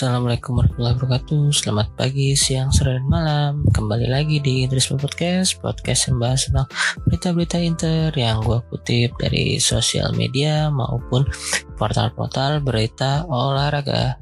Assalamualaikum 0.00 0.56
warahmatullahi 0.56 0.96
wabarakatuh. 0.96 1.44
Selamat 1.52 1.92
pagi, 1.92 2.32
siang, 2.32 2.72
sore, 2.72 2.96
dan 2.96 3.04
malam. 3.04 3.68
Kembali 3.68 4.08
lagi 4.08 4.40
di 4.40 4.64
Idris 4.64 4.88
Podcast 4.88 5.60
Podcast 5.60 6.08
yang 6.08 6.16
bahas 6.16 6.48
tentang 6.48 6.64
berita-berita 7.04 7.60
inter 7.60 8.08
Yang 8.16 8.38
gue 8.48 8.58
kutip 8.72 9.10
dari 9.20 9.60
sosial 9.60 10.16
media 10.16 10.72
Maupun 10.72 11.28
portal-portal 11.76 12.64
berita 12.64 13.28
olahraga. 13.28 14.16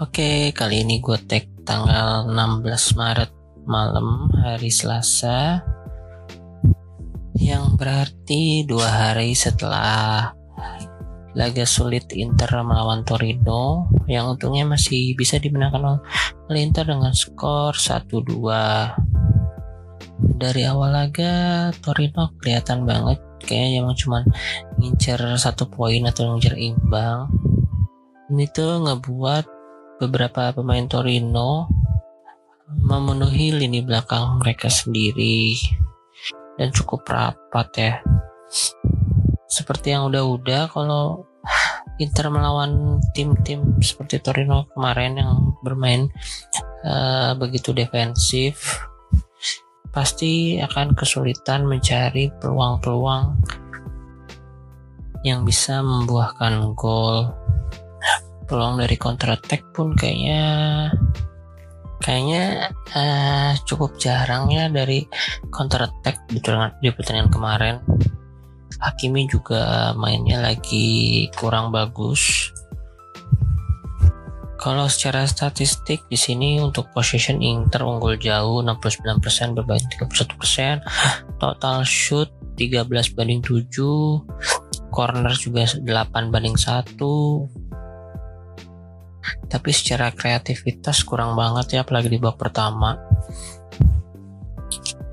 Oke, 0.00 0.48
kali 0.56 0.80
ini 0.80 1.04
gue 1.04 1.20
tag 1.28 1.52
tanggal 1.68 2.24
16 2.32 2.96
Maret 2.96 3.32
malam 3.68 4.32
hari 4.32 4.72
Selasa. 4.72 5.60
Yang 7.36 7.64
berarti 7.76 8.64
dua 8.64 9.12
hari 9.12 9.36
setelah 9.36 10.35
laga 11.36 11.68
sulit 11.68 12.08
Inter 12.16 12.48
melawan 12.64 13.04
Torino 13.04 13.92
yang 14.08 14.32
untungnya 14.32 14.64
masih 14.64 15.12
bisa 15.14 15.36
dimenangkan 15.36 16.00
oleh 16.48 16.60
Inter 16.64 16.88
dengan 16.88 17.12
skor 17.12 17.76
1-2 17.76 18.32
dari 20.40 20.64
awal 20.64 20.96
laga 20.96 21.68
Torino 21.84 22.32
kelihatan 22.40 22.88
banget 22.88 23.20
kayaknya 23.44 23.84
emang 23.84 23.96
cuma 23.96 24.24
ngincer 24.80 25.20
satu 25.36 25.68
poin 25.68 26.04
atau 26.08 26.34
ngincer 26.34 26.56
imbang. 26.56 27.28
Ini 28.32 28.44
tuh 28.50 28.82
ngebuat 28.82 29.44
beberapa 30.02 30.50
pemain 30.56 30.84
Torino 30.88 31.70
memenuhi 32.66 33.54
lini 33.54 33.80
belakang 33.84 34.42
mereka 34.42 34.66
sendiri. 34.66 35.56
Dan 36.56 36.72
cukup 36.72 37.04
rapat 37.04 37.68
ya 37.76 37.92
seperti 39.46 39.94
yang 39.94 40.10
udah-udah 40.10 40.70
kalau 40.70 41.26
Inter 42.02 42.28
melawan 42.28 43.00
tim-tim 43.16 43.80
seperti 43.80 44.20
Torino 44.20 44.68
kemarin 44.76 45.16
yang 45.16 45.56
bermain 45.64 46.12
uh, 46.84 47.32
begitu 47.40 47.72
defensif 47.72 48.84
pasti 49.96 50.60
akan 50.60 50.92
kesulitan 50.92 51.64
mencari 51.64 52.28
peluang-peluang 52.36 53.40
yang 55.24 55.42
bisa 55.48 55.80
membuahkan 55.80 56.76
gol. 56.76 57.32
Peluang 58.46 58.78
dari 58.78 58.94
counter 59.00 59.34
attack 59.34 59.74
pun 59.74 59.96
kayaknya 59.96 60.42
kayaknya 61.98 62.70
uh, 62.94 63.56
cukup 63.66 63.96
jarang 63.98 64.52
ya 64.52 64.70
dari 64.70 65.02
counter 65.50 65.88
attack 65.90 66.28
di 66.30 66.38
pertandingan 66.92 67.32
kemarin 67.32 67.76
Hakimi 68.80 69.24
juga 69.28 69.92
mainnya 69.96 70.40
lagi 70.40 71.28
kurang 71.36 71.72
bagus. 71.72 72.52
Kalau 74.56 74.88
secara 74.88 75.28
statistik 75.28 76.08
di 76.08 76.16
sini 76.18 76.58
untuk 76.58 76.90
possession 76.90 77.38
Inter 77.44 77.84
unggul 77.84 78.16
jauh 78.18 78.64
69% 78.64 79.54
berbanding 79.54 79.90
31%, 79.94 80.82
total 81.38 81.84
shoot 81.86 82.32
13 82.56 82.88
banding 83.14 83.44
7, 83.44 83.68
corner 84.90 85.34
juga 85.36 85.68
8 85.68 86.32
banding 86.32 86.56
1. 86.56 86.96
Tapi 89.46 89.70
secara 89.70 90.10
kreativitas 90.10 91.04
kurang 91.04 91.36
banget 91.38 91.78
ya 91.78 91.80
apalagi 91.84 92.10
di 92.10 92.18
babak 92.18 92.48
pertama 92.48 92.98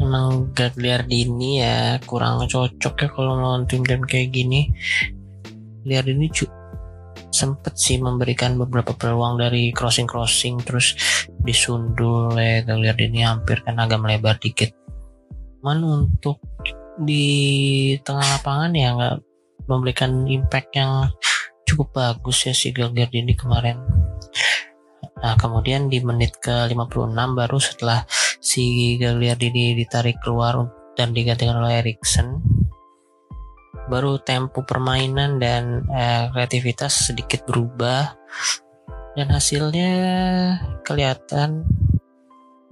emang 0.04 0.52
Gagliardini 0.52 1.64
ya 1.64 1.98
kurang 2.04 2.44
cocok 2.46 2.94
ya 3.00 3.08
kalau 3.08 3.40
lawan 3.40 3.64
tim-tim 3.64 4.04
kayak 4.04 4.36
gini. 4.36 4.70
Gagliardini 5.82 6.28
sempet 7.34 7.74
sih 7.80 7.98
memberikan 7.98 8.60
beberapa 8.60 8.94
peluang 8.94 9.42
dari 9.42 9.74
crossing-crossing 9.74 10.62
terus 10.62 10.94
disundul 11.42 12.36
ya 12.38 12.62
Gagliardini 12.62 13.26
hampir 13.26 13.64
kan 13.64 13.80
agak 13.80 14.04
melebar 14.04 14.38
dikit. 14.38 14.76
Cuman 15.64 15.80
untuk 15.82 16.44
di 17.00 17.96
tengah 18.06 18.38
lapangan 18.38 18.72
ya 18.78 18.94
nggak 18.94 19.18
memberikan 19.66 20.28
impact 20.30 20.70
yang 20.78 21.10
cukup 21.64 21.90
bagus 21.96 22.46
ya 22.46 22.54
si 22.54 22.70
Gagliardini 22.70 23.34
kemarin. 23.34 23.80
Nah, 25.24 25.40
kemudian 25.40 25.88
di 25.88 26.04
menit 26.04 26.36
ke-56 26.44 27.16
baru 27.16 27.58
setelah 27.58 28.04
si 28.44 29.00
Gagliardini 29.00 29.72
ditarik 29.80 30.20
keluar 30.20 30.68
dan 31.00 31.16
digantikan 31.16 31.64
oleh 31.64 31.80
Erikson, 31.80 32.44
baru 33.88 34.20
tempo 34.20 34.68
permainan 34.68 35.40
dan 35.40 35.88
eh, 35.88 36.28
kreativitas 36.36 37.10
sedikit 37.10 37.48
berubah. 37.48 38.20
Dan 39.14 39.30
hasilnya 39.30 39.94
kelihatan 40.82 41.70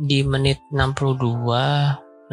di 0.02 0.26
menit 0.26 0.58
62 0.74 1.22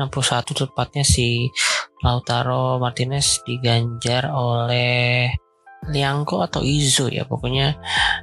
61 0.00 0.64
tepatnya 0.64 1.04
si 1.04 1.52
Lautaro 2.00 2.80
Martinez 2.80 3.44
diganjar 3.44 4.32
oleh 4.32 5.28
Liangko 5.92 6.40
atau 6.40 6.64
Izo 6.64 7.12
ya. 7.12 7.28
Pokoknya 7.28 7.76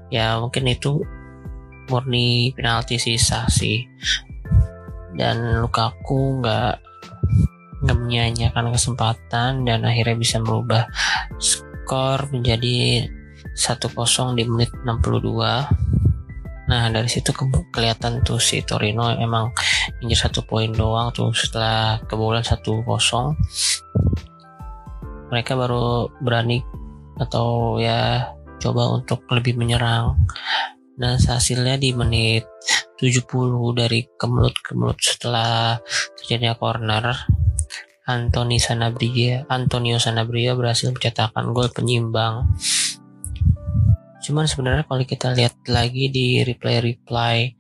ya 0.10 0.42
mungkin 0.42 0.74
itu 0.74 1.06
murni 1.86 2.50
penalti 2.58 2.98
sisa 2.98 3.46
sih 3.46 3.86
dan 5.16 5.64
Lukaku 5.64 6.40
nggak 6.44 6.80
nggak 7.86 7.98
menyanyikan 7.98 8.72
kesempatan 8.72 9.68
dan 9.68 9.80
akhirnya 9.84 10.16
bisa 10.16 10.40
merubah 10.40 10.88
skor 11.40 12.28
menjadi 12.32 13.08
1-0 13.56 14.38
di 14.38 14.44
menit 14.48 14.72
62 14.84 16.66
nah 16.66 16.90
dari 16.90 17.06
situ 17.06 17.30
ke 17.30 17.46
kelihatan 17.70 18.26
tuh 18.26 18.42
si 18.42 18.66
Torino 18.66 19.14
emang 19.14 19.54
injek 20.02 20.26
satu 20.26 20.42
poin 20.42 20.74
doang 20.74 21.14
tuh 21.14 21.30
setelah 21.30 22.02
kebobolan 22.10 22.42
1-0 22.42 22.66
mereka 25.30 25.54
baru 25.54 26.10
berani 26.22 26.66
atau 27.20 27.78
ya 27.80 28.32
coba 28.60 28.98
untuk 28.98 29.24
lebih 29.32 29.56
menyerang. 29.60 30.16
Dan 30.96 31.20
hasilnya 31.20 31.76
di 31.76 31.92
menit 31.92 32.48
70 32.98 33.28
dari 33.76 34.08
kemelut-kemelut 34.16 35.00
setelah 35.00 35.80
terjadinya 36.20 36.56
corner. 36.56 37.06
Anthony 38.06 38.62
Sanabria 38.62 39.50
Antonio 39.50 39.98
Sanabria 39.98 40.54
berhasil 40.54 40.94
mencetakkan 40.94 41.50
gol 41.58 41.74
penyimbang. 41.74 42.46
Cuman 44.22 44.46
sebenarnya 44.46 44.86
kalau 44.86 45.02
kita 45.02 45.34
lihat 45.34 45.58
lagi 45.66 46.14
di 46.14 46.46
replay-replay 46.46 47.58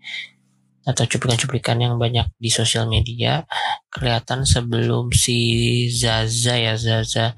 atau 0.85 1.03
cuplikan-cuplikan 1.09 1.81
yang 1.81 1.97
banyak 1.97 2.29
di 2.37 2.53
sosial 2.53 2.85
media 2.85 3.41
kelihatan 3.89 4.45
sebelum 4.45 5.09
si 5.09 5.37
Zaza 5.89 6.53
ya 6.53 6.77
Zaza 6.77 7.33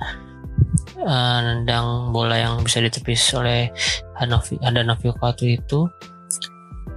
uh, 0.99 1.39
nendang 1.39 2.11
bola 2.11 2.35
yang 2.35 2.59
bisa 2.59 2.83
ditepis 2.83 3.23
oleh 3.39 3.71
Hanovi 4.19 4.59
Hanovi 4.59 5.07
waktu 5.15 5.63
itu 5.63 5.87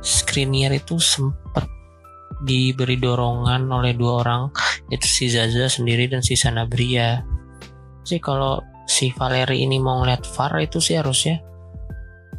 Skriniar 0.01 0.73
itu 0.73 0.97
sempat 0.97 1.69
diberi 2.41 2.97
dorongan 2.97 3.69
oleh 3.69 3.93
dua 3.93 4.25
orang 4.25 4.43
yaitu 4.89 5.07
si 5.07 5.25
Zaza 5.29 5.69
sendiri 5.69 6.09
dan 6.09 6.25
si 6.25 6.35
Sanabria. 6.35 7.21
Sih 8.05 8.19
kalau 8.19 8.65
si 8.89 9.13
Valeri 9.13 9.63
ini 9.63 9.77
mau 9.77 10.01
ngeliat 10.01 10.25
VAR 10.25 10.65
itu 10.65 10.81
sih 10.81 10.97
harusnya 10.99 11.39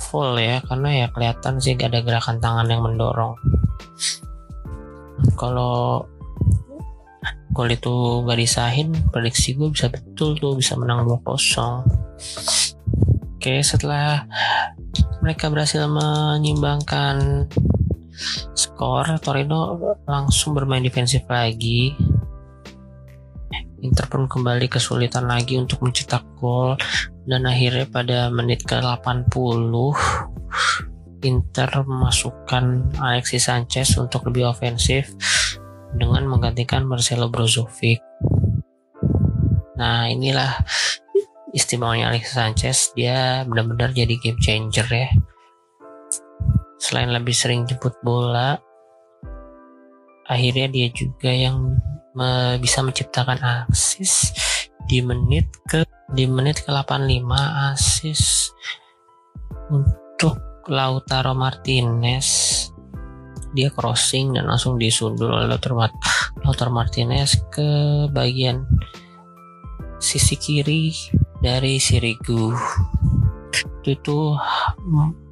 full 0.02 0.34
ya 0.42 0.60
karena 0.66 1.06
ya 1.06 1.08
kelihatan 1.14 1.62
sih 1.62 1.78
gak 1.78 1.94
ada 1.94 2.02
gerakan 2.02 2.42
tangan 2.42 2.68
yang 2.68 2.82
mendorong. 2.82 3.38
Kalau 5.38 6.06
gol 7.52 7.70
itu 7.70 8.26
gak 8.26 8.40
disahin 8.40 8.96
prediksi 9.12 9.54
gue 9.60 9.70
bisa 9.70 9.92
betul 9.92 10.40
tuh 10.40 10.56
bisa 10.56 10.80
menang 10.80 11.04
2-0 11.04 11.28
oke 13.36 13.54
setelah 13.60 14.24
mereka 15.22 15.48
berhasil 15.54 15.86
menyimbangkan 15.86 17.48
skor 18.58 19.06
Torino 19.24 19.78
langsung 20.10 20.58
bermain 20.58 20.84
defensif 20.84 21.24
lagi 21.30 21.96
Inter 23.82 24.06
pun 24.06 24.30
kembali 24.30 24.70
kesulitan 24.70 25.26
lagi 25.26 25.58
untuk 25.58 25.82
mencetak 25.82 26.22
gol 26.38 26.78
dan 27.26 27.50
akhirnya 27.50 27.90
pada 27.90 28.20
menit 28.30 28.62
ke-80 28.66 29.74
Inter 31.22 31.70
memasukkan 31.86 32.98
Alexis 32.98 33.46
Sanchez 33.50 33.94
untuk 33.98 34.26
lebih 34.30 34.50
ofensif 34.50 35.14
dengan 35.98 36.26
menggantikan 36.26 36.86
Marcelo 36.86 37.30
Brozovic. 37.30 38.02
Nah 39.78 40.10
inilah 40.10 40.62
istimewanya 41.52 42.12
Alexis 42.12 42.36
Sanchez 42.36 42.78
dia 42.96 43.44
benar-benar 43.48 43.92
jadi 43.92 44.16
game 44.20 44.40
changer 44.40 44.88
ya. 44.88 45.10
Selain 46.82 47.12
lebih 47.14 47.36
sering 47.36 47.68
jemput 47.70 47.94
bola, 48.02 48.58
akhirnya 50.26 50.68
dia 50.72 50.88
juga 50.92 51.30
yang 51.30 51.78
me 52.12 52.60
bisa 52.60 52.84
menciptakan 52.84 53.40
asis 53.70 54.36
di 54.90 55.00
menit 55.00 55.48
ke 55.70 55.88
di 56.12 56.28
menit 56.28 56.68
ke 56.68 56.72
85 56.72 57.24
asis 57.72 58.52
untuk 59.72 60.36
Lautaro 60.68 61.32
Martinez 61.32 62.28
dia 63.52 63.72
crossing 63.72 64.36
dan 64.36 64.48
langsung 64.48 64.80
disundul 64.80 65.32
oleh 65.32 65.48
Lautaro 65.48 66.72
Martinez 66.72 67.40
ke 67.52 67.68
bagian 68.12 68.64
sisi 70.00 70.36
kiri 70.40 70.92
dari 71.42 71.82
Sirigu. 71.82 72.54
Itu 73.82 73.98
tuh 74.06 74.38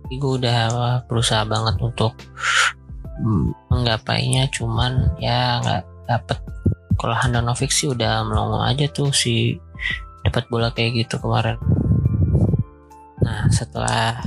gue 0.09 0.33
udah 0.41 1.01
berusaha 1.05 1.45
banget 1.45 1.77
untuk 1.79 2.17
menggapainya 3.69 4.49
cuman 4.49 5.15
ya 5.21 5.61
nggak 5.61 5.83
dapet. 6.09 6.37
Kalau 6.99 7.15
Handanovic 7.15 7.71
sih 7.71 7.87
udah 7.87 8.25
melongo 8.27 8.59
aja 8.59 8.89
tuh 8.91 9.13
si 9.13 9.55
dapat 10.25 10.49
bola 10.51 10.73
kayak 10.73 11.07
gitu 11.07 11.21
kemarin. 11.21 11.55
Nah 13.23 13.47
setelah 13.53 14.19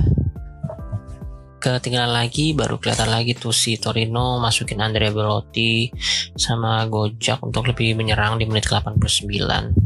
ketinggalan 1.63 2.11
lagi 2.11 2.51
baru 2.51 2.75
kelihatan 2.75 3.07
lagi 3.07 3.35
tuh 3.39 3.55
si 3.55 3.79
Torino 3.79 4.35
masukin 4.39 4.83
Andrea 4.83 5.15
Belotti 5.15 5.87
sama 6.35 6.83
Gojak 6.91 7.39
untuk 7.39 7.71
lebih 7.71 7.95
menyerang 7.95 8.35
di 8.35 8.43
menit 8.43 8.67
89 8.67 9.82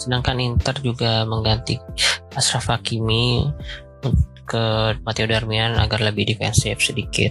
sedangkan 0.00 0.40
Inter 0.40 0.74
juga 0.80 1.28
mengganti 1.28 1.76
Ashraf 2.32 2.72
Hakimi 2.72 3.44
ke 4.48 4.96
Matteo 5.06 5.28
Darmian 5.28 5.78
agar 5.78 6.00
lebih 6.02 6.32
defensif 6.32 6.80
sedikit. 6.80 7.30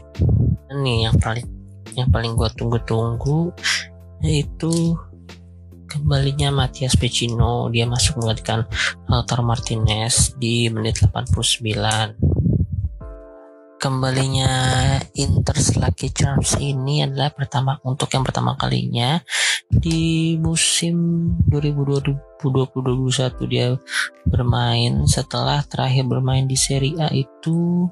Ini 0.72 1.10
yang 1.10 1.18
paling 1.18 1.44
yang 1.98 2.08
paling 2.14 2.38
gue 2.38 2.48
tunggu-tunggu 2.56 3.52
yaitu 4.24 4.96
kembalinya 5.90 6.54
Matias 6.54 6.94
Pecino. 6.96 7.68
Dia 7.74 7.90
masuk 7.90 8.22
menggantikan 8.22 8.64
Lautaro 9.10 9.42
Martinez 9.42 10.38
di 10.38 10.70
menit 10.70 11.02
89 11.02 12.39
kembalinya 13.80 14.52
Inter 15.16 15.56
Lucky 15.80 16.12
Charms 16.12 16.60
ini 16.60 17.08
adalah 17.08 17.32
pertama 17.32 17.80
untuk 17.88 18.12
yang 18.12 18.28
pertama 18.28 18.60
kalinya 18.60 19.24
di 19.72 20.36
musim 20.36 21.32
2020-2021 21.48 23.48
dia 23.48 23.80
bermain 24.28 25.08
setelah 25.08 25.64
terakhir 25.64 26.12
bermain 26.12 26.44
di 26.44 26.60
Serie 26.60 27.00
A 27.00 27.08
itu 27.16 27.88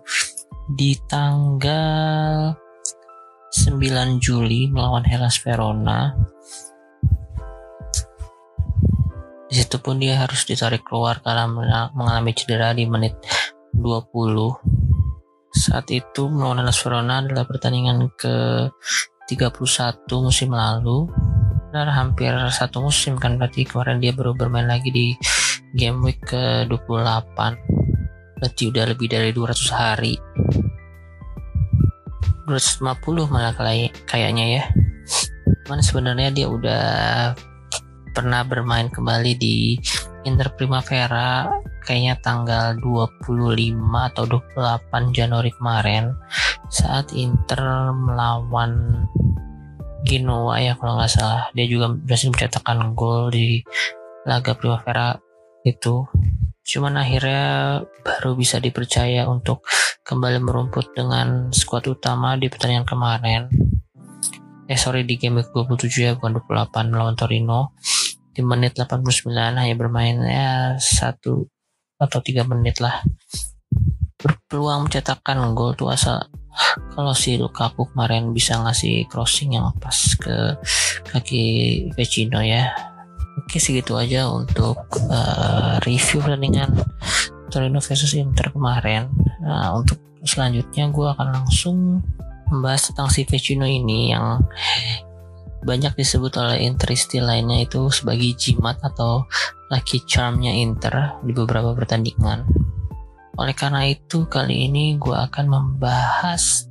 di 0.68 1.00
tanggal 1.08 2.52
9 3.56 4.20
Juli 4.20 4.68
melawan 4.68 5.08
Hellas 5.08 5.40
Verona 5.40 6.12
Di 9.48 9.56
situ 9.56 9.80
pun 9.80 9.96
dia 9.96 10.20
harus 10.20 10.44
ditarik 10.44 10.84
keluar 10.84 11.24
karena 11.24 11.48
mengalami 11.96 12.36
cedera 12.36 12.76
di 12.76 12.84
menit 12.84 13.16
20. 13.72 14.77
Saat 15.68 15.92
itu 15.92 16.32
melawan 16.32 16.64
Hellas 16.64 16.80
Verona 16.80 17.20
adalah 17.20 17.44
pertandingan 17.44 18.08
ke 18.16 18.72
31 19.28 20.08
musim 20.24 20.56
lalu. 20.56 21.12
Dan 21.76 21.92
hampir 21.92 22.32
satu 22.48 22.80
musim 22.80 23.20
kan 23.20 23.36
berarti 23.36 23.68
kemarin 23.68 24.00
dia 24.00 24.16
baru 24.16 24.32
bermain 24.32 24.64
lagi 24.64 24.88
di 24.88 25.12
game 25.76 26.00
week 26.00 26.24
ke 26.24 26.64
28. 26.72 28.40
Berarti 28.40 28.64
udah 28.72 28.84
lebih 28.88 29.12
dari 29.12 29.36
200 29.36 29.76
hari. 29.76 30.16
250 32.48 33.28
malah 33.28 33.52
kayaknya 34.08 34.46
ya. 34.48 34.64
Cuman 35.68 35.84
sebenarnya 35.84 36.32
dia 36.32 36.48
udah 36.48 36.86
pernah 38.16 38.48
bermain 38.48 38.88
kembali 38.88 39.36
di 39.36 39.76
Inter 40.24 40.56
Primavera 40.56 41.44
kayaknya 41.88 42.20
tanggal 42.20 42.76
25 42.84 43.80
atau 44.12 44.24
28 44.28 45.16
Januari 45.16 45.56
kemarin 45.56 46.12
saat 46.68 47.16
Inter 47.16 47.96
melawan 47.96 49.08
Genoa 50.04 50.60
ya 50.60 50.76
kalau 50.76 51.00
nggak 51.00 51.12
salah. 51.12 51.48
Dia 51.56 51.68
juga 51.68 51.92
berhasil 51.92 52.32
mencetakkan 52.32 52.96
gol 52.96 53.32
di 53.32 53.64
laga 54.28 54.56
Primavera 54.56 55.16
itu. 55.64 56.04
Cuman 56.68 57.00
akhirnya 57.00 57.84
baru 58.04 58.36
bisa 58.36 58.60
dipercaya 58.60 59.28
untuk 59.28 59.64
kembali 60.04 60.44
merumput 60.44 60.92
dengan 60.96 61.52
skuad 61.52 61.88
utama 61.88 62.36
di 62.36 62.52
pertandingan 62.52 62.88
kemarin. 62.88 63.42
Eh 64.68 64.80
sorry 64.80 65.08
di 65.08 65.16
game 65.16 65.44
27 65.44 65.88
ya 66.04 66.12
bukan 66.20 66.44
28 66.44 66.92
melawan 66.92 67.16
Torino. 67.16 67.76
Di 68.32 68.46
menit 68.46 68.78
89 68.80 69.28
hanya 69.34 69.76
bermain 69.76 70.20
ya 70.24 70.78
satu 70.78 71.48
atau 71.98 72.20
tiga 72.22 72.46
menit 72.46 72.78
lah. 72.82 73.02
Berpeluang 74.18 74.90
mencetakkan 74.90 75.38
gol 75.54 75.78
tuh 75.78 75.94
asal 75.94 76.26
kalau 76.98 77.14
si 77.14 77.38
Lukaku 77.38 77.86
kemarin 77.94 78.34
bisa 78.34 78.58
ngasih 78.58 79.06
crossing 79.10 79.54
yang 79.54 79.70
pas 79.78 80.18
ke 80.18 80.58
kaki 81.06 81.46
Vecino 81.94 82.42
ya. 82.42 82.74
Oke 83.38 83.62
segitu 83.62 83.94
aja 83.94 84.26
untuk 84.34 84.82
uh, 85.14 85.78
review 85.86 86.26
pertandingan 86.26 86.74
Torino 87.54 87.78
versus 87.78 88.18
Inter 88.18 88.50
kemarin. 88.50 89.14
Nah 89.46 89.78
untuk 89.78 90.02
selanjutnya 90.26 90.90
gue 90.90 91.08
akan 91.14 91.28
langsung 91.30 92.02
membahas 92.50 92.90
tentang 92.90 93.14
si 93.14 93.22
Vecino 93.30 93.70
ini 93.70 94.10
yang 94.10 94.42
banyak 95.64 95.94
disebut 95.98 96.34
oleh 96.38 96.68
Interisti 96.68 97.18
lainnya 97.18 97.66
itu 97.66 97.90
sebagai 97.90 98.34
jimat 98.38 98.78
atau 98.84 99.26
lucky 99.74 100.04
charmnya 100.06 100.54
Inter 100.54 101.18
di 101.26 101.32
beberapa 101.34 101.74
pertandingan. 101.74 102.46
Oleh 103.38 103.54
karena 103.54 103.86
itu 103.86 104.26
kali 104.26 104.70
ini 104.70 104.98
gue 104.98 105.14
akan 105.14 105.46
membahas 105.46 106.66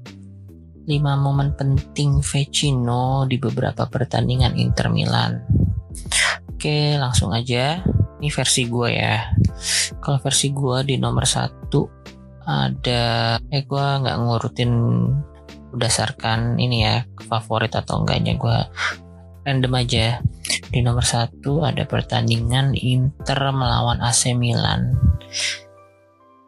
5 0.86 0.90
momen 1.18 1.54
penting 1.58 2.22
Vecino 2.22 3.26
di 3.26 3.38
beberapa 3.42 3.86
pertandingan 3.90 4.54
Inter 4.54 4.86
Milan. 4.90 5.42
Oke 6.50 6.94
langsung 6.98 7.34
aja, 7.34 7.82
ini 8.18 8.30
versi 8.30 8.66
gue 8.66 8.88
ya. 8.94 9.34
Kalau 9.98 10.18
versi 10.22 10.54
gue 10.54 10.86
di 10.86 10.94
nomor 10.98 11.26
satu 11.26 11.86
ada, 12.46 13.36
eh 13.50 13.62
gue 13.66 13.86
nggak 14.02 14.19
ngurutin 14.22 14.72
berdasarkan 15.76 16.56
ini 16.56 16.88
ya 16.88 17.04
favorit 17.28 17.76
atau 17.76 18.02
enggaknya 18.02 18.34
gue 18.40 18.58
random 19.46 19.74
aja. 19.78 20.18
Di 20.66 20.82
nomor 20.82 21.06
satu 21.06 21.62
ada 21.62 21.86
pertandingan 21.86 22.74
Inter 22.74 23.38
melawan 23.54 24.02
AC 24.02 24.34
Milan. 24.34 24.98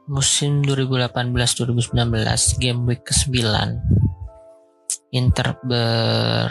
Musim 0.09 0.65
2018-2019 0.65 1.93
game 2.59 2.81
week 2.89 3.05
ke-9 3.05 3.37
Inter 5.13 5.57
ber 5.65 6.49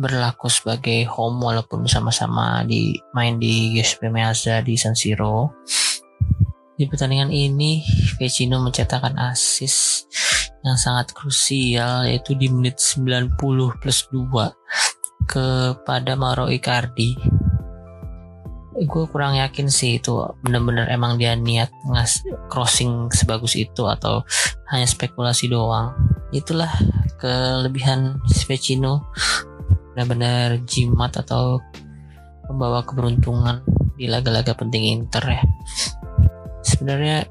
berlaku 0.00 0.48
sebagai 0.48 1.04
home 1.12 1.44
walaupun 1.44 1.84
sama-sama 1.84 2.64
di 2.64 2.96
main 3.12 3.36
di 3.36 3.76
Giuseppe 3.76 4.08
Meazza 4.08 4.64
di 4.64 4.74
San 4.80 4.96
Siro. 4.96 5.52
Di 6.74 6.88
pertandingan 6.88 7.28
ini 7.28 7.84
Vecino 8.16 8.56
mencetakkan 8.64 9.20
assist 9.20 10.08
yang 10.60 10.76
sangat 10.76 11.12
krusial 11.16 12.04
yaitu 12.04 12.36
di 12.36 12.52
menit 12.52 12.76
90 12.78 13.36
plus 13.80 14.08
2 14.12 15.28
kepada 15.28 16.12
Mauro 16.16 16.48
Icardi. 16.48 17.16
Gue 18.80 19.04
kurang 19.12 19.36
yakin 19.36 19.68
sih 19.68 20.00
itu 20.00 20.16
bener-bener 20.40 20.88
emang 20.88 21.20
dia 21.20 21.36
niat 21.36 21.68
ngas 21.88 22.24
crossing 22.48 23.12
sebagus 23.12 23.56
itu 23.56 23.84
atau 23.84 24.24
hanya 24.72 24.88
spekulasi 24.88 25.52
doang. 25.52 25.92
Itulah 26.32 26.70
kelebihan 27.20 28.20
Vecino 28.48 29.12
benar-benar 29.92 30.64
jimat 30.64 31.12
atau 31.18 31.60
membawa 32.48 32.80
keberuntungan 32.86 33.60
di 34.00 34.08
laga-laga 34.08 34.56
penting 34.56 34.96
Inter 34.96 35.22
ya 35.28 35.42
sebenarnya 36.64 37.28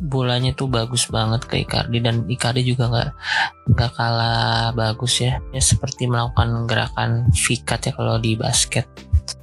bolanya 0.00 0.56
tuh 0.56 0.66
bagus 0.66 1.04
banget 1.12 1.44
ke 1.44 1.60
Icardi 1.60 2.00
dan 2.00 2.24
Icardi 2.24 2.64
juga 2.64 2.88
nggak 2.88 3.10
nggak 3.76 3.90
kalah 3.94 4.72
bagus 4.72 5.20
ya. 5.20 5.36
Ya 5.52 5.60
seperti 5.60 6.08
melakukan 6.08 6.64
gerakan 6.64 7.28
fikat 7.36 7.86
ya 7.86 7.92
kalau 7.92 8.16
di 8.16 8.34
basket. 8.34 8.88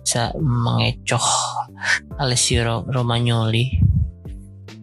Bisa 0.01 0.33
mengecoh 0.41 1.23
Alessio 2.17 2.83
Romagnoli. 2.89 3.85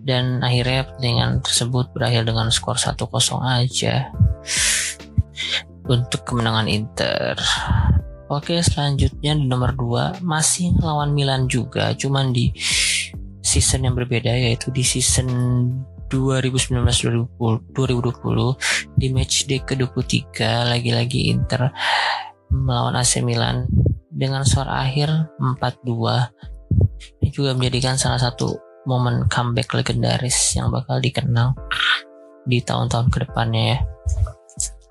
Dan 0.05 0.45
akhirnya 0.45 0.85
pertandingan 0.85 1.41
tersebut 1.41 1.89
berakhir 1.97 2.29
dengan 2.29 2.53
skor 2.53 2.77
1-0 2.77 3.01
aja 3.41 4.13
untuk 5.89 6.29
kemenangan 6.29 6.69
Inter. 6.69 7.41
Oke 8.29 8.61
selanjutnya 8.61 9.33
di 9.33 9.49
nomor 9.49 9.73
2 9.77 10.21
masih 10.21 10.77
lawan 10.81 11.17
Milan 11.17 11.49
juga. 11.49 11.97
Cuman 11.97 12.37
di 12.37 12.53
season 13.55 13.87
yang 13.87 13.95
berbeda 13.95 14.35
yaitu 14.35 14.75
di 14.75 14.83
season 14.83 15.31
2019-2020 16.11 17.39
di 18.99 19.07
match 19.15 19.47
day 19.47 19.63
ke-23 19.63 20.35
lagi-lagi 20.75 21.31
Inter 21.31 21.71
melawan 22.51 22.99
AC 22.99 23.23
Milan 23.23 23.71
dengan 24.11 24.43
skor 24.43 24.67
akhir 24.67 25.31
4-2 25.39 27.23
ini 27.23 27.29
juga 27.31 27.55
menjadikan 27.55 27.95
salah 27.95 28.19
satu 28.19 28.59
momen 28.85 29.27
comeback 29.31 29.73
legendaris 29.73 30.55
yang 30.59 30.69
bakal 30.69 31.01
dikenal 31.01 31.57
di 32.45 32.61
tahun-tahun 32.61 33.09
ke 33.09 33.25
depannya 33.25 33.63
ya. 33.77 33.79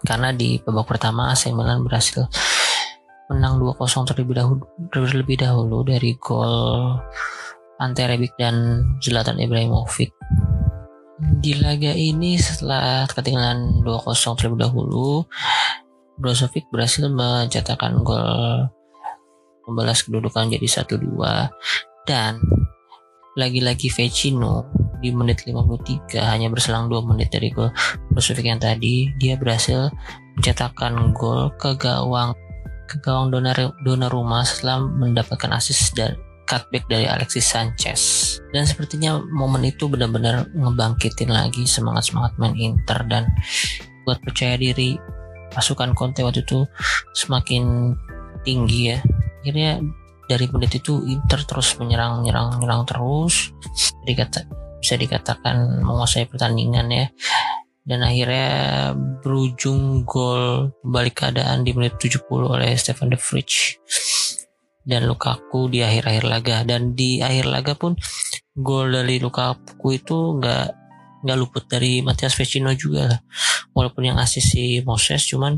Karena 0.04 0.36
di 0.36 0.60
babak 0.60 0.98
pertama 0.98 1.32
AC 1.32 1.54
Milan 1.54 1.86
berhasil 1.86 2.28
menang 3.32 3.62
2-0 3.62 4.10
terlebih 4.10 4.36
dahulu 4.36 4.68
terlebih 4.92 5.38
dahulu 5.40 5.88
dari 5.88 6.12
gol 6.20 7.00
Ante 7.84 8.08
Rebic 8.08 8.32
dan 8.40 8.88
Zlatan 9.04 9.44
Ibrahimovic. 9.44 10.16
Di 11.44 11.60
laga 11.60 11.92
ini 11.92 12.40
setelah 12.40 13.04
ketinggalan 13.12 13.84
2-0 13.84 14.40
terlebih 14.40 14.64
dahulu 14.64 15.28
Brozovic 16.16 16.70
berhasil 16.72 17.10
mencetakkan 17.12 18.00
gol 18.06 18.70
membalas 19.68 20.04
kedudukan 20.04 20.52
jadi 20.52 20.84
1-2 20.84 21.20
dan 22.08 22.40
lagi-lagi 23.34 23.90
Vecino 23.90 24.68
di 25.04 25.12
menit 25.12 25.44
53 25.44 26.16
hanya 26.22 26.48
berselang 26.48 26.88
2 26.88 27.10
menit 27.12 27.32
dari 27.32 27.52
gol 27.52 27.72
Brozovic 28.12 28.46
yang 28.48 28.62
tadi 28.64 29.12
dia 29.20 29.36
berhasil 29.36 29.92
mencetakkan 30.40 31.12
gol 31.12 31.52
ke 31.60 31.76
gawang 31.76 32.32
ke 32.88 33.00
gawang 33.02 33.34
Donnarumma 33.84 34.46
setelah 34.46 34.86
mendapatkan 34.86 35.52
assist 35.56 35.98
dan 35.98 36.14
cutback 36.46 36.86
dari 36.88 37.08
Alexis 37.08 37.48
Sanchez. 37.48 38.02
Dan 38.52 38.68
sepertinya 38.68 39.20
momen 39.20 39.66
itu 39.68 39.88
benar-benar 39.90 40.48
ngebangkitin 40.54 41.32
lagi 41.32 41.66
semangat-semangat 41.66 42.36
main 42.40 42.56
Inter. 42.56 43.00
Dan 43.08 43.28
buat 44.04 44.20
percaya 44.22 44.60
diri 44.60 45.00
pasukan 45.54 45.94
Conte 45.94 46.26
waktu 46.26 46.44
itu 46.44 46.66
semakin 47.16 47.96
tinggi 48.44 48.96
ya. 48.96 48.98
Akhirnya 49.44 49.80
dari 50.28 50.46
menit 50.50 50.80
itu 50.80 51.04
Inter 51.08 51.44
terus 51.44 51.76
menyerang 51.80 52.24
menyerang 52.24 52.60
menyerang 52.60 52.84
terus. 52.88 53.52
Dikata 54.04 54.44
bisa 54.84 55.00
dikatakan 55.00 55.84
menguasai 55.84 56.28
pertandingan 56.28 56.88
ya. 56.92 57.08
Dan 57.84 58.00
akhirnya 58.00 58.48
berujung 59.20 60.08
gol 60.08 60.72
balik 60.88 61.20
keadaan 61.20 61.68
di 61.68 61.76
menit 61.76 62.00
70 62.00 62.24
oleh 62.32 62.72
Stefan 62.80 63.12
De 63.12 63.20
Vrij 63.20 63.76
dan 64.84 65.08
Lukaku 65.08 65.72
di 65.72 65.82
akhir-akhir 65.84 66.24
laga. 66.28 66.58
Dan 66.68 66.94
di 66.94 67.20
akhir 67.20 67.48
laga 67.48 67.74
pun 67.76 67.96
gol 68.54 68.94
dari 68.94 69.18
Lukaku 69.18 69.88
itu 69.96 70.38
nggak 70.40 70.68
nggak 71.24 71.38
luput 71.40 71.64
dari 71.72 72.04
Matias 72.04 72.36
Vecino 72.36 72.72
juga 72.76 73.16
lah. 73.16 73.20
Walaupun 73.72 74.14
yang 74.14 74.18
asis 74.20 74.54
si 74.54 74.84
Moses 74.84 75.24
cuman 75.26 75.58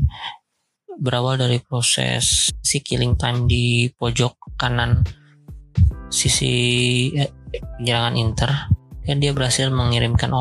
berawal 0.96 1.36
dari 1.36 1.60
proses 1.60 2.48
si 2.64 2.80
killing 2.80 3.20
time 3.20 3.44
di 3.44 3.92
pojok 3.92 4.56
kanan 4.56 5.04
sisi 6.08 6.54
eh, 7.14 7.30
penyerangan 7.78 8.14
Inter. 8.16 8.50
Dan 9.06 9.22
dia 9.22 9.30
berhasil 9.30 9.70
mengirimkan 9.70 10.34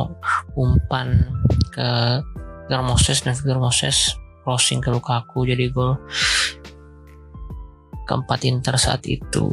umpan 0.58 1.30
ke 1.70 1.90
Victor 2.66 2.82
Moses 2.82 3.22
dan 3.22 3.38
Victor 3.38 3.62
Moses 3.62 4.18
crossing 4.42 4.82
ke 4.82 4.90
Lukaku 4.90 5.46
jadi 5.46 5.70
gol 5.70 6.02
keempat 8.06 8.46
Inter 8.46 8.78
saat 8.78 9.02
itu. 9.10 9.50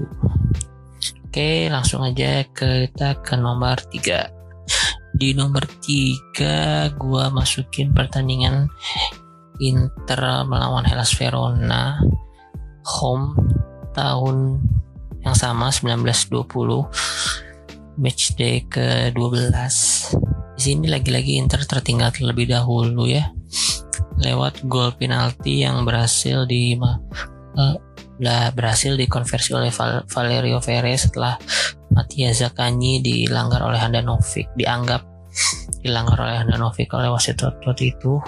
Oke 1.32 1.72
langsung 1.72 2.04
aja 2.04 2.44
kita 2.44 3.24
ke 3.24 3.40
nomor 3.40 3.80
3 3.88 5.16
di 5.16 5.32
nomor 5.32 5.64
3 5.64 6.92
gua 7.00 7.32
masukin 7.32 7.96
pertandingan 7.96 8.68
Inter 9.60 10.44
melawan 10.44 10.84
Hellas 10.84 11.16
Verona 11.16 11.96
home 12.84 13.32
tahun 13.96 14.60
yang 15.22 15.36
sama 15.36 15.70
1920 15.72 18.00
match 18.00 18.34
day 18.34 18.64
ke-12 18.66 19.52
di 20.56 20.60
sini 20.60 20.88
lagi-lagi 20.88 21.36
Inter 21.38 21.64
tertinggal 21.64 22.12
terlebih 22.12 22.48
dahulu 22.50 23.06
ya 23.08 23.32
lewat 24.20 24.64
gol 24.66 24.92
penalti 24.96 25.60
yang 25.64 25.84
berhasil 25.84 26.44
di 26.48 26.76
uh, 26.76 27.76
berhasil 28.54 28.94
dikonversi 28.94 29.50
oleh 29.50 29.74
Val 29.74 30.06
Valerio 30.06 30.62
Perez 30.62 31.10
setelah 31.10 31.34
Mattia 31.90 32.30
Zaccagni 32.30 33.02
dilanggar 33.02 33.66
oleh 33.66 33.82
Handanovic 33.82 34.46
dianggap 34.54 35.02
dilanggar 35.82 36.22
oleh 36.22 36.36
Handanovic 36.38 36.88
oleh 36.94 37.10
wasit 37.10 37.42
waktu 37.42 37.92
itu. 37.92 38.22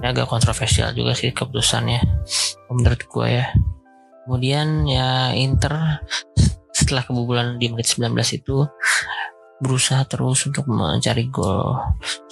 Ini 0.00 0.16
agak 0.16 0.30
kontroversial 0.30 0.94
juga 0.96 1.12
sih 1.12 1.34
keputusannya 1.34 2.00
menurut 2.72 3.02
gue 3.04 3.26
ya. 3.28 3.46
Kemudian 4.24 4.86
ya 4.86 5.34
Inter 5.34 6.00
setelah 6.70 7.02
kebobolan 7.04 7.58
di 7.58 7.68
menit 7.68 7.90
19 7.90 8.14
itu 8.32 8.64
berusaha 9.60 10.06
terus 10.08 10.46
untuk 10.48 10.70
mencari 10.70 11.28
gol. 11.28 11.76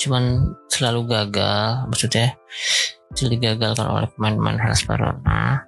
Cuman 0.01 0.55
selalu 0.71 1.11
gagal 1.11 1.91
maksudnya 1.91 2.39
selalu 3.13 3.37
digagalkan 3.37 3.89
oleh 3.89 4.09
pemain-pemain 4.15 4.73
Verona 4.87 5.65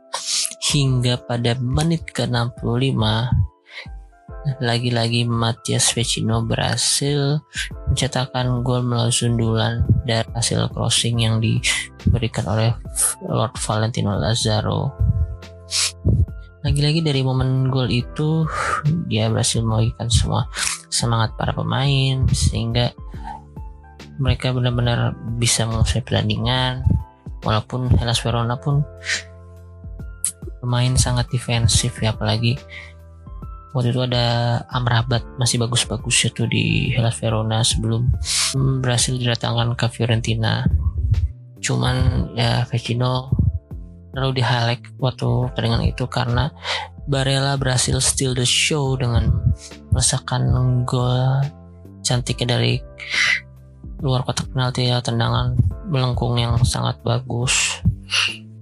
hingga 0.71 1.19
pada 1.27 1.59
menit 1.59 2.07
ke-65 2.15 2.95
lagi-lagi 4.63 5.29
Matias 5.29 5.93
Vecino 5.93 6.41
berhasil 6.47 7.43
mencetakkan 7.91 8.65
gol 8.65 8.87
melalui 8.87 9.13
sundulan 9.13 9.85
dari 10.09 10.25
hasil 10.33 10.71
crossing 10.73 11.21
yang 11.21 11.43
diberikan 11.43 12.49
oleh 12.49 12.73
Lord 13.27 13.59
Valentino 13.61 14.17
Lazaro. 14.17 14.95
Lagi-lagi 16.65 17.05
dari 17.05 17.21
momen 17.21 17.69
gol 17.69 17.91
itu 17.93 18.49
dia 19.11 19.29
berhasil 19.29 19.61
membagikan 19.61 20.09
semua 20.09 20.49
semangat 20.89 21.37
para 21.37 21.53
pemain 21.53 22.25
sehingga 22.33 22.95
mereka 24.21 24.53
benar-benar 24.53 25.17
bisa 25.37 25.65
menguasai 25.69 26.05
pertandingan 26.05 26.85
walaupun 27.45 27.89
Hellas 27.97 28.21
Verona 28.21 28.57
pun 28.61 28.85
pemain 30.61 30.93
sangat 30.95 31.27
defensif 31.33 31.99
ya 31.99 32.13
apalagi 32.13 32.61
waktu 33.73 33.95
itu 33.95 34.01
ada 34.03 34.61
Amrabat 34.71 35.23
masih 35.39 35.63
bagus-bagus 35.63 36.31
tuh 36.35 36.47
di 36.47 36.91
Hellas 36.95 37.17
Verona 37.19 37.63
sebelum 37.65 38.11
berhasil 38.83 39.15
didatangkan 39.15 39.75
ke 39.79 39.87
Fiorentina. 39.91 40.67
Cuman 41.61 42.31
ya 42.35 42.67
Vecino 42.67 43.31
lalu 44.11 44.43
highlight 44.43 44.83
waktu 44.99 45.29
pertandingan 45.55 45.87
itu 45.87 46.05
karena 46.11 46.51
Barella 47.07 47.55
berhasil 47.59 47.99
steal 48.03 48.35
the 48.35 48.47
show 48.47 48.99
dengan 48.99 49.31
merasakan 49.95 50.51
gol 50.87 51.43
cantiknya 52.03 52.59
dari 52.59 52.83
luar 54.01 54.25
kotak 54.25 54.51
penalti 54.51 54.89
ya 54.89 54.99
tendangan 55.05 55.55
melengkung 55.87 56.39
yang 56.41 56.57
sangat 56.65 56.97
bagus 57.05 57.83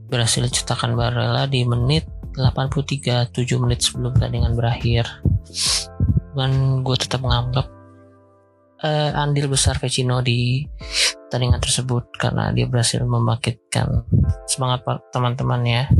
berhasil 0.08 0.42
cetakan 0.48 0.96
Barella 0.96 1.44
di 1.44 1.62
menit 1.68 2.08
83 2.34 3.30
7 3.30 3.62
menit 3.62 3.84
sebelum 3.84 4.16
pertandingan 4.16 4.56
berakhir. 4.56 5.04
Dan 6.32 6.82
gue 6.82 6.96
tetap 6.96 7.20
menganggap 7.20 7.66
uh, 8.82 9.10
andil 9.20 9.52
besar 9.52 9.76
Vecino 9.76 10.24
di 10.24 10.64
pertandingan 11.28 11.60
tersebut 11.60 12.08
karena 12.16 12.50
dia 12.56 12.64
berhasil 12.64 13.04
membangkitkan 13.04 14.08
semangat 14.48 14.86
teman-temannya. 15.12 15.92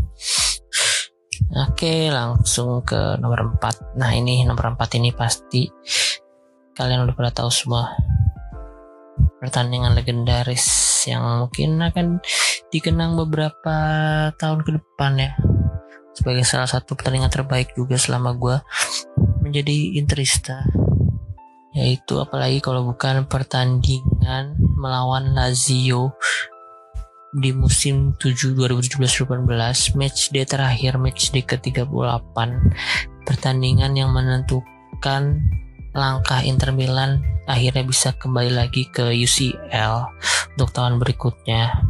Oke 1.49 2.13
langsung 2.13 2.85
ke 2.85 3.17
nomor 3.17 3.57
4 3.57 3.97
Nah 3.97 4.13
ini 4.13 4.45
nomor 4.45 4.77
4 4.77 5.01
ini 5.01 5.17
pasti 5.17 5.65
Kalian 6.77 7.09
udah 7.09 7.17
pada 7.17 7.33
tahu 7.33 7.49
semua 7.49 7.97
Pertandingan 9.41 9.97
legendaris 9.97 10.69
Yang 11.09 11.25
mungkin 11.41 11.71
akan 11.81 12.07
dikenang 12.69 13.17
beberapa 13.17 13.77
tahun 14.37 14.65
ke 14.65 14.71
depan 14.81 15.13
ya. 15.19 15.33
Sebagai 16.13 16.43
salah 16.43 16.67
satu 16.67 16.99
pertandingan 16.99 17.31
terbaik 17.31 17.73
juga 17.79 17.95
selama 17.95 18.35
gue 18.35 18.57
menjadi 19.45 19.97
interista 19.97 20.67
yaitu 21.79 22.19
apalagi 22.19 22.59
kalau 22.59 22.91
bukan 22.91 23.29
pertandingan 23.31 24.59
melawan 24.75 25.31
Lazio 25.31 26.11
di 27.31 27.55
musim 27.55 28.17
7 28.17 28.57
2017-2018 28.57 29.95
match 29.95 30.33
day 30.35 30.43
terakhir 30.49 30.97
match 30.99 31.31
day 31.31 31.45
ke-38 31.45 32.37
pertandingan 33.29 33.93
yang 33.95 34.11
menentukan 34.11 35.39
langkah 35.93 36.41
Inter 36.41 36.73
Milan 36.73 37.21
akhirnya 37.45 37.85
bisa 37.85 38.17
kembali 38.17 38.53
lagi 38.53 38.89
ke 38.89 39.13
UCL 39.13 40.09
untuk 40.57 40.73
tahun 40.73 40.97
berikutnya 40.97 41.85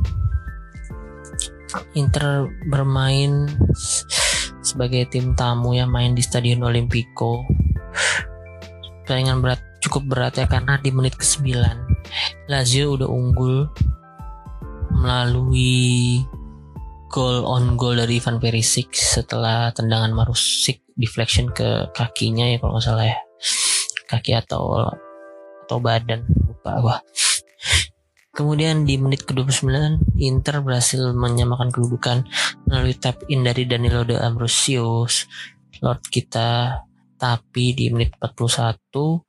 Inter 1.94 2.48
bermain 2.68 3.48
sebagai 4.64 5.08
tim 5.08 5.32
tamu 5.32 5.76
yang 5.76 5.88
main 5.88 6.12
di 6.12 6.22
Stadion 6.24 6.64
Olimpico. 6.64 7.44
Pertandingan 9.04 9.40
berat 9.40 9.60
cukup 9.80 10.02
berat 10.10 10.34
ya 10.36 10.46
karena 10.50 10.76
di 10.82 10.90
menit 10.90 11.14
ke-9 11.16 11.54
Lazio 12.50 12.98
udah 12.98 13.08
unggul 13.08 13.70
melalui 14.98 16.20
gol 17.08 17.46
on 17.46 17.78
goal 17.78 17.96
dari 17.96 18.20
Ivan 18.20 18.36
Perisic 18.42 18.92
setelah 18.92 19.72
tendangan 19.72 20.12
Marusik 20.12 20.84
deflection 20.98 21.48
ke 21.54 21.88
kakinya 21.94 22.44
ya 22.50 22.60
kalau 22.60 22.76
nggak 22.76 22.84
salah 22.84 23.06
ya. 23.06 23.18
kaki 24.08 24.32
atau 24.34 24.88
atau 25.64 25.78
badan 25.78 26.24
lupa 26.48 26.72
gua 26.80 26.96
Kemudian 28.38 28.86
di 28.86 28.94
menit 29.02 29.26
ke-29 29.26 29.66
Inter 30.22 30.62
berhasil 30.62 31.10
menyamakan 31.10 31.74
kedudukan 31.74 32.22
melalui 32.70 32.94
tap 32.94 33.26
in 33.26 33.42
dari 33.42 33.66
Danilo 33.66 34.06
de 34.06 34.14
Ambrosius 34.14 35.26
Lord 35.82 36.06
kita 36.06 36.78
tapi 37.18 37.74
di 37.74 37.90
menit 37.90 38.14
41 38.22 39.26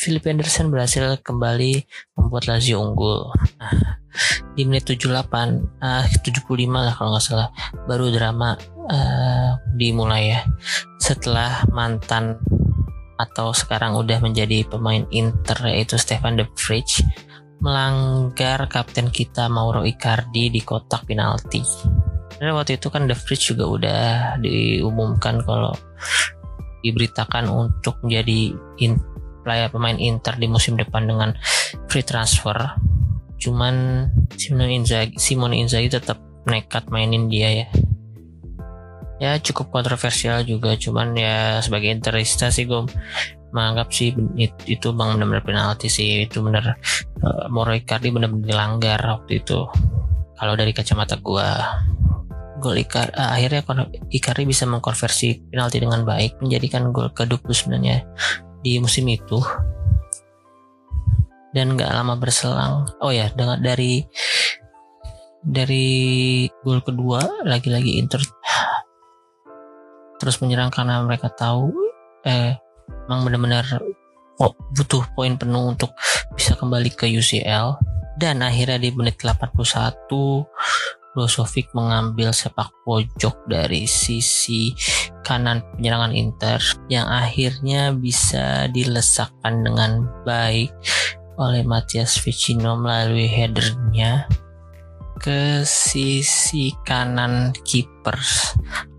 Philip 0.00 0.26
Anderson 0.26 0.72
berhasil 0.74 1.20
kembali 1.20 1.84
membuat 2.16 2.48
Lazio 2.48 2.80
unggul. 2.80 3.36
Nah, 3.60 4.00
di 4.56 4.64
menit 4.64 4.88
78, 4.88 5.60
uh, 5.84 6.04
75 6.08 6.40
lah 6.72 6.96
kalau 6.96 7.12
nggak 7.12 7.24
salah, 7.24 7.52
baru 7.84 8.08
drama 8.08 8.56
uh, 8.88 9.60
dimulai 9.76 10.32
ya. 10.32 10.40
Setelah 10.96 11.68
mantan 11.68 12.40
atau 13.20 13.52
sekarang 13.52 13.92
udah 14.00 14.24
menjadi 14.24 14.64
pemain 14.64 15.04
Inter 15.12 15.68
yaitu 15.68 16.00
Stefan 16.00 16.40
De 16.40 16.48
Vrij 16.56 17.04
melanggar 17.60 18.64
kapten 18.66 19.12
kita 19.12 19.46
Mauro 19.52 19.84
Icardi 19.84 20.48
di 20.48 20.60
kotak 20.64 21.04
penalti. 21.04 21.60
Karena 22.40 22.56
waktu 22.56 22.80
itu 22.80 22.88
kan 22.88 23.04
The 23.04 23.12
Fridge 23.12 23.52
juga 23.52 23.64
udah 23.68 24.02
diumumkan 24.40 25.44
kalau 25.44 25.76
diberitakan 26.80 27.52
untuk 27.52 28.00
menjadi 28.00 28.56
in, 28.80 28.96
player 29.44 29.68
pemain 29.68 29.96
Inter 30.00 30.40
di 30.40 30.48
musim 30.48 30.80
depan 30.80 31.04
dengan 31.04 31.36
free 31.92 32.04
transfer. 32.04 32.56
Cuman 33.36 34.08
Simone 34.36 34.72
Inzaghi, 34.80 35.20
Simone 35.20 35.60
Inzaghi 35.60 35.92
tetap 35.92 36.16
nekat 36.48 36.88
mainin 36.88 37.28
dia 37.28 37.64
ya. 37.64 37.66
Ya 39.20 39.36
cukup 39.36 39.68
kontroversial 39.68 40.40
juga, 40.48 40.80
cuman 40.80 41.12
ya 41.12 41.60
sebagai 41.60 41.92
Interista 41.92 42.48
sih 42.48 42.64
gue 42.64 42.88
menganggap 43.50 43.90
sih 43.90 44.14
itu 44.66 44.88
bang 44.94 45.18
benar-benar 45.18 45.44
penalti 45.44 45.86
sih. 45.90 46.26
Itu 46.26 46.42
benar 46.42 46.78
uh, 47.22 47.46
Moro 47.52 47.74
Icardi 47.74 48.10
benar-benar 48.10 48.46
dilanggar 48.46 49.00
waktu 49.02 49.42
itu. 49.42 49.66
Kalau 50.40 50.54
dari 50.56 50.72
kacamata 50.72 51.20
gua 51.20 51.48
gol 52.60 52.76
Icar 52.76 53.12
uh, 53.16 53.34
akhirnya 53.34 53.64
Icardi 54.12 54.44
bisa 54.44 54.64
mengkonversi 54.68 55.50
penalti 55.50 55.80
dengan 55.80 56.04
baik 56.04 56.40
menjadikan 56.40 56.92
gol 56.94 57.10
ke-29 57.12 57.72
nya 57.80 58.04
di 58.62 58.78
musim 58.78 59.08
itu. 59.08 59.40
Dan 61.50 61.74
gak 61.74 61.90
lama 61.90 62.14
berselang 62.14 62.86
oh 63.02 63.10
ya 63.10 63.26
dengan 63.34 63.58
dari 63.58 64.06
dari 65.40 66.46
gol 66.62 66.84
kedua 66.84 67.42
lagi-lagi 67.48 67.96
Inter 67.96 68.20
terus 70.20 70.36
menyerang 70.44 70.68
karena 70.68 71.00
mereka 71.00 71.32
tahu 71.32 71.72
eh 72.28 72.60
memang 73.10 73.26
benar-benar 73.26 73.66
butuh 74.70 75.02
poin 75.18 75.34
penuh 75.34 75.74
untuk 75.74 75.90
bisa 76.38 76.54
kembali 76.54 76.94
ke 76.94 77.10
UCL 77.10 77.74
dan 78.22 78.38
akhirnya 78.38 78.78
di 78.78 78.94
menit 78.94 79.18
81 79.18 79.50
Brozovic 81.10 81.74
mengambil 81.74 82.30
sepak 82.30 82.70
pojok 82.86 83.50
dari 83.50 83.82
sisi 83.90 84.70
kanan 85.26 85.58
penyerangan 85.74 86.14
Inter 86.14 86.62
yang 86.86 87.10
akhirnya 87.10 87.90
bisa 87.90 88.70
dilesakkan 88.70 89.66
dengan 89.66 90.06
baik 90.22 90.70
oleh 91.34 91.66
Matias 91.66 92.14
Vicino 92.22 92.78
melalui 92.78 93.26
headernya 93.26 94.30
ke 95.20 95.62
sisi 95.68 96.72
kanan 96.88 97.52
kiper 97.60 98.16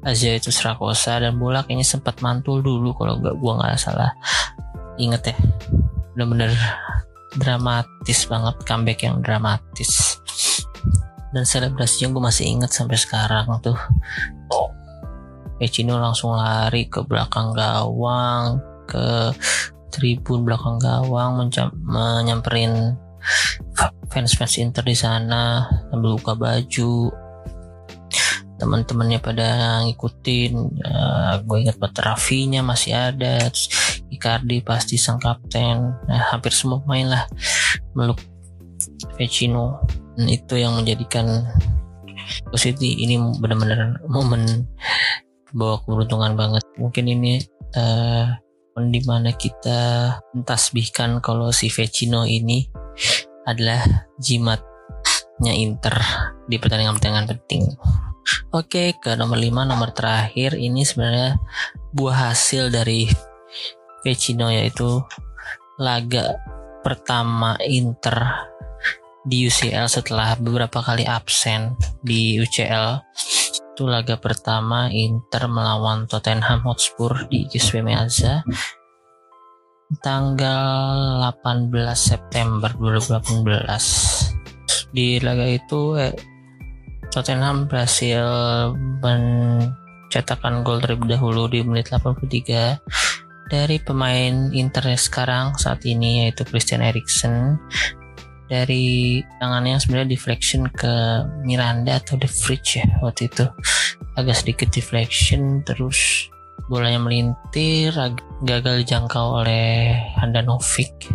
Lazio 0.06 0.34
itu 0.34 0.54
Srakosa 0.54 1.22
dan 1.22 1.38
bola 1.38 1.66
kayaknya 1.66 1.86
sempat 1.86 2.22
mantul 2.26 2.62
dulu 2.62 2.94
kalau 2.98 3.22
nggak 3.22 3.38
gua 3.38 3.62
nggak 3.62 3.78
salah. 3.78 4.14
Inget 4.98 5.34
ya 5.34 5.36
bener-bener 6.14 6.54
dramatis 7.38 8.26
banget 8.26 8.56
comeback 8.66 9.06
yang 9.06 9.22
dramatis. 9.22 10.22
Dan 11.32 11.48
selebrasinya 11.48 12.12
gue 12.12 12.24
masih 12.28 12.46
inget 12.60 12.72
sampai 12.76 13.00
sekarang 13.00 13.48
tuh. 13.64 13.78
Ecino 15.62 15.96
langsung 16.02 16.36
lari 16.36 16.90
ke 16.92 17.06
belakang 17.06 17.56
gawang 17.56 18.60
ke 18.90 19.32
tribun 19.94 20.44
belakang 20.44 20.82
gawang 20.82 21.40
menyamperin 21.88 22.98
fans-fans 24.12 24.60
Inter 24.60 24.84
di 24.84 24.98
sana 24.98 25.68
sambil 25.90 26.18
buka 26.20 26.34
baju. 26.36 27.12
Teman-temannya 28.62 29.18
pada 29.18 29.82
ngikutin 29.90 30.54
uh, 30.86 31.34
gue 31.42 31.58
ingat 31.66 31.82
buat 31.82 31.98
Rafinya 31.98 32.62
masih 32.62 32.94
ada 32.94 33.50
terus 33.50 33.74
Icardi 34.14 34.62
pasti 34.62 35.02
sang 35.02 35.18
kapten. 35.18 35.98
Nah, 36.06 36.22
hampir 36.30 36.54
semua 36.54 36.84
main 36.86 37.10
lah 37.10 37.26
meluk 37.98 38.22
Vecino 39.18 39.82
dan 40.14 40.28
itu 40.30 40.62
yang 40.62 40.78
menjadikan 40.78 41.48
City 42.54 43.02
ini 43.02 43.18
benar-benar 43.42 43.98
momen 44.06 44.68
bawa 45.56 45.82
keberuntungan 45.84 46.38
banget. 46.38 46.64
Mungkin 46.78 47.06
ini 47.10 47.42
uh, 47.76 48.30
di 48.78 49.02
mana 49.04 49.36
kita 49.36 50.16
mentasbihkan 50.32 51.20
kalau 51.20 51.52
si 51.52 51.68
Vecino 51.68 52.24
ini 52.24 52.68
adalah 53.46 53.82
jimatnya 54.22 55.54
Inter 55.54 55.96
di 56.46 56.58
pertandingan-pertandingan 56.62 57.28
penting. 57.38 57.64
Oke, 58.54 58.94
ke 59.02 59.18
nomor 59.18 59.40
5, 59.40 59.66
nomor 59.66 59.90
terakhir 59.92 60.54
ini 60.56 60.86
sebenarnya 60.86 61.42
buah 61.92 62.32
hasil 62.32 62.70
dari 62.70 63.10
Vecino 64.02 64.50
yaitu 64.50 65.02
laga 65.82 66.38
pertama 66.82 67.58
Inter 67.66 68.50
di 69.22 69.46
UCL 69.46 69.86
setelah 69.86 70.34
beberapa 70.38 70.82
kali 70.82 71.06
absen 71.06 71.78
di 72.02 72.42
UCL. 72.42 73.02
Itu 73.74 73.90
laga 73.90 74.18
pertama 74.18 74.90
Inter 74.90 75.50
melawan 75.50 76.10
Tottenham 76.10 76.66
Hotspur 76.66 77.30
di 77.30 77.46
Giuseppe 77.50 77.86
Meazza 77.86 78.46
tanggal 80.00 81.20
18 81.44 81.68
September 82.00 82.72
2018 82.80 84.96
di 84.96 85.20
laga 85.20 85.48
itu 85.48 86.00
eh, 86.00 86.16
Tottenham 87.12 87.68
berhasil 87.68 88.24
mencetakkan 89.04 90.64
gol 90.64 90.80
terlebih 90.80 91.20
dahulu 91.20 91.52
di 91.52 91.60
menit 91.60 91.92
83 91.92 92.80
dari 93.52 93.84
pemain 93.84 94.48
Inter 94.56 94.96
sekarang 94.96 95.60
saat 95.60 95.84
ini 95.84 96.24
yaitu 96.24 96.48
Christian 96.48 96.80
Eriksen. 96.80 97.60
Dari 98.48 99.20
tangannya 99.40 99.80
sebenarnya 99.80 100.12
deflection 100.12 100.68
ke 100.72 101.24
Miranda 101.44 102.00
atau 102.00 102.20
The 102.20 102.28
Fridge 102.28 102.80
ya 102.80 102.88
waktu 103.04 103.28
itu. 103.28 103.48
Agak 104.16 104.44
sedikit 104.44 104.72
deflection 104.72 105.64
terus 105.64 106.32
bolanya 106.68 107.00
melintir 107.02 107.96
gagal 108.44 108.76
dijangkau 108.86 109.42
oleh 109.42 109.98
Handanovic. 110.20 111.10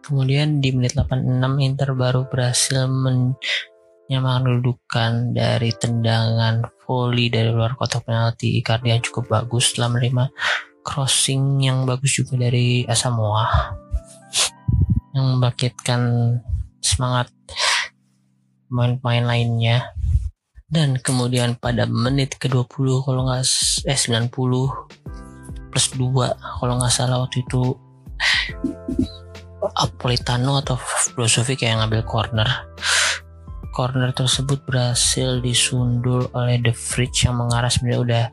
Kemudian 0.00 0.58
di 0.58 0.74
menit 0.74 0.98
86 0.98 1.38
Inter 1.62 1.94
baru 1.94 2.26
berhasil 2.26 2.90
menyamakan 2.90 4.42
kedudukan 4.42 5.12
dari 5.36 5.70
tendangan 5.76 6.66
volley 6.82 7.30
dari 7.30 7.54
luar 7.54 7.78
kotak 7.78 8.02
penalti. 8.08 8.58
Icardi 8.58 8.90
yang 8.90 9.04
cukup 9.04 9.30
bagus 9.30 9.70
setelah 9.70 9.94
menerima 9.94 10.24
crossing 10.82 11.62
yang 11.62 11.86
bagus 11.86 12.18
juga 12.18 12.50
dari 12.50 12.82
Asamoah. 12.88 13.76
Yang 15.14 15.24
membangkitkan 15.36 16.00
semangat 16.82 17.30
pemain-pemain 18.66 19.26
lainnya 19.26 19.94
dan 20.70 20.96
kemudian 21.02 21.58
pada 21.58 21.84
menit 21.90 22.38
ke-20 22.38 23.02
kalau 23.02 23.26
nggak 23.26 23.42
eh 23.90 23.98
90 23.98 24.30
plus 25.70 25.86
2 25.98 26.62
kalau 26.62 26.72
nggak 26.78 26.94
salah 26.94 27.26
waktu 27.26 27.42
itu 27.42 27.74
Apolitano 29.76 30.60
atau 30.60 30.76
Brozovic 31.14 31.62
yang 31.62 31.84
ngambil 31.84 32.02
corner. 32.08 32.48
Corner 33.70 34.10
tersebut 34.12 34.60
berhasil 34.66 35.38
disundul 35.40 36.26
oleh 36.32 36.58
The 36.60 36.74
Fridge 36.74 37.28
yang 37.28 37.38
mengarah 37.38 37.70
sebenarnya 37.70 38.00
udah 38.00 38.24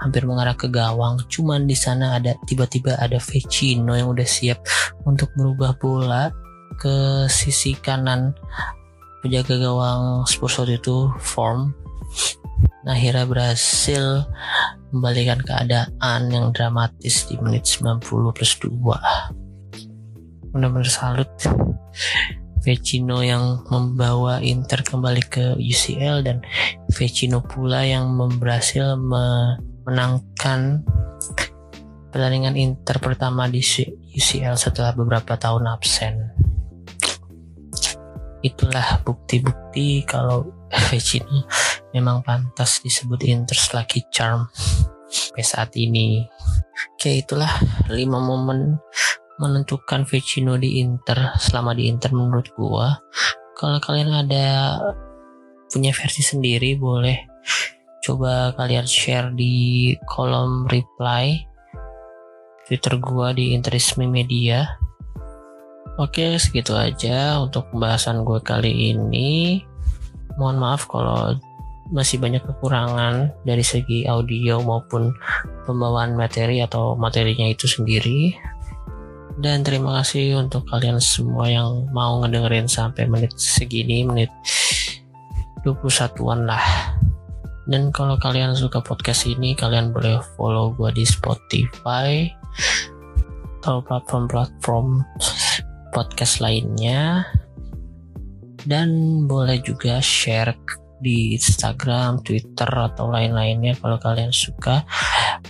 hampir 0.00 0.22
mengarah 0.28 0.54
ke 0.54 0.68
gawang. 0.70 1.20
Cuman 1.28 1.66
di 1.66 1.76
sana 1.76 2.20
ada 2.20 2.36
tiba-tiba 2.46 2.96
ada 3.00 3.16
Vecino 3.16 3.96
yang 3.96 4.12
udah 4.12 4.28
siap 4.28 4.64
untuk 5.08 5.32
merubah 5.36 5.76
bola 5.76 6.30
ke 6.80 7.26
sisi 7.32 7.76
kanan 7.76 8.32
penjaga 9.24 9.56
gawang 9.56 10.28
Spurs 10.28 10.60
waktu 10.60 10.78
itu 10.80 11.10
form 11.16 11.72
akhirnya 12.84 13.24
berhasil 13.24 14.28
membalikan 14.92 15.40
keadaan 15.40 16.20
yang 16.28 16.52
dramatis 16.52 17.24
di 17.26 17.40
menit 17.40 17.64
90 17.64 18.04
plus 18.36 18.52
2 18.60 20.54
benar-benar 20.54 20.86
salut 20.86 21.32
Vecino 22.64 23.20
yang 23.20 23.60
membawa 23.68 24.40
Inter 24.40 24.80
kembali 24.80 25.22
ke 25.28 25.44
UCL 25.60 26.24
dan 26.24 26.40
Vecino 26.88 27.44
pula 27.44 27.84
yang 27.84 28.16
berhasil 28.40 28.96
memenangkan 28.96 30.80
pertandingan 32.08 32.56
Inter 32.56 32.96
pertama 33.04 33.52
di 33.52 33.60
UCL 34.16 34.56
setelah 34.56 34.96
beberapa 34.96 35.36
tahun 35.36 35.68
absen. 35.68 36.32
Itulah 38.40 39.04
bukti-bukti 39.04 40.08
kalau 40.08 40.48
Vecino 40.88 41.44
memang 41.94 42.26
pantas 42.26 42.82
disebut 42.82 43.22
Inter's 43.24 43.70
lucky 43.70 44.02
charm 44.10 44.50
sampai 45.06 45.44
saat 45.46 45.70
ini. 45.78 46.26
Oke, 46.98 47.22
itulah 47.22 47.48
5 47.86 47.94
momen 48.10 48.82
menentukan 49.38 50.02
Vecino 50.02 50.58
di 50.58 50.82
Inter 50.82 51.38
selama 51.38 51.72
di 51.74 51.86
Inter 51.86 52.10
menurut 52.10 52.50
gua. 52.58 52.98
Kalau 53.54 53.78
kalian 53.78 54.10
ada 54.10 54.78
punya 55.70 55.94
versi 55.94 56.22
sendiri 56.26 56.74
boleh 56.74 57.18
coba 58.02 58.52
kalian 58.58 58.84
share 58.84 59.32
di 59.32 59.94
kolom 60.04 60.68
reply 60.68 61.34
Twitter 62.66 62.98
gua 62.98 63.30
di 63.30 63.54
Interisme 63.54 64.10
Media. 64.10 64.66
Oke, 65.94 66.42
segitu 66.42 66.74
aja 66.74 67.38
untuk 67.38 67.70
pembahasan 67.70 68.26
gue 68.26 68.42
kali 68.42 68.90
ini. 68.90 69.62
Mohon 70.34 70.58
maaf 70.58 70.90
kalau 70.90 71.38
masih 71.92 72.16
banyak 72.16 72.40
kekurangan 72.40 73.34
dari 73.44 73.60
segi 73.60 74.08
audio 74.08 74.64
maupun 74.64 75.12
pembawaan 75.68 76.16
materi 76.16 76.64
atau 76.64 76.96
materinya 76.96 77.44
itu 77.50 77.68
sendiri. 77.68 78.32
Dan 79.34 79.66
terima 79.66 79.98
kasih 80.00 80.38
untuk 80.38 80.64
kalian 80.70 81.02
semua 81.02 81.50
yang 81.50 81.90
mau 81.90 82.22
ngedengerin 82.22 82.70
sampai 82.70 83.10
menit 83.10 83.34
segini, 83.34 84.06
menit 84.06 84.30
21-an 85.66 86.46
lah. 86.46 86.64
Dan 87.64 87.90
kalau 87.90 88.20
kalian 88.20 88.54
suka 88.54 88.78
podcast 88.84 89.26
ini, 89.26 89.56
kalian 89.56 89.90
boleh 89.90 90.20
follow 90.36 90.70
gue 90.76 90.92
di 90.94 91.04
Spotify 91.08 92.28
atau 93.64 93.80
platform-platform 93.82 95.02
podcast 95.90 96.44
lainnya. 96.44 97.24
Dan 98.68 99.24
boleh 99.24 99.58
juga 99.64 99.98
share 99.98 100.54
di 101.04 101.36
Instagram, 101.36 102.24
Twitter, 102.24 102.66
atau 102.66 103.12
lain-lainnya 103.12 103.76
kalau 103.76 104.00
kalian 104.00 104.32
suka 104.32 104.88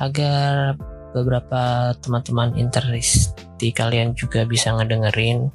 agar 0.02 0.74
beberapa 1.14 1.94
teman-teman 2.02 2.58
interesti 2.58 3.70
kalian 3.70 4.18
juga 4.18 4.42
bisa 4.42 4.74
ngedengerin 4.74 5.54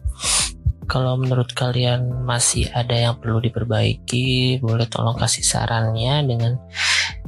kalau 0.89 1.21
menurut 1.21 1.53
kalian 1.53 2.25
masih 2.25 2.65
ada 2.73 2.97
yang 2.97 3.15
perlu 3.21 3.37
diperbaiki, 3.37 4.57
boleh 4.57 4.89
tolong 4.89 5.13
kasih 5.13 5.45
sarannya 5.45 6.25
dengan 6.25 6.57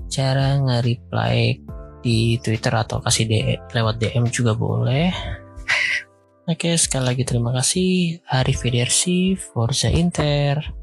cara 0.09 0.57
nge-reply 0.57 1.61
di 2.01 2.41
Twitter 2.41 2.73
atau 2.73 2.97
kasih 3.05 3.29
DM, 3.29 3.61
lewat 3.69 4.01
DM 4.01 4.25
juga 4.33 4.57
boleh. 4.57 5.13
Oke, 6.49 6.73
sekali 6.73 7.13
lagi 7.13 7.23
terima 7.23 7.53
kasih. 7.53 8.25
Arif 8.33 8.65
Forza 9.53 9.93
Inter. 9.93 10.80